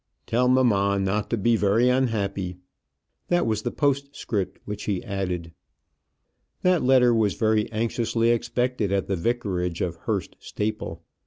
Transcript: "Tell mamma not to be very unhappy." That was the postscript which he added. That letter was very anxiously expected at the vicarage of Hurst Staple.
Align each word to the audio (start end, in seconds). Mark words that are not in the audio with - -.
"Tell 0.25 0.47
mamma 0.47 0.97
not 0.97 1.29
to 1.29 1.37
be 1.37 1.55
very 1.55 1.87
unhappy." 1.87 2.57
That 3.27 3.45
was 3.45 3.61
the 3.61 3.69
postscript 3.69 4.57
which 4.65 4.85
he 4.85 5.03
added. 5.03 5.51
That 6.63 6.81
letter 6.81 7.13
was 7.13 7.35
very 7.35 7.71
anxiously 7.71 8.31
expected 8.31 8.91
at 8.91 9.05
the 9.05 9.15
vicarage 9.15 9.79
of 9.79 9.97
Hurst 9.97 10.37
Staple. 10.39 11.03